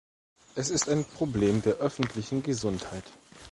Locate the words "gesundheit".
2.41-3.03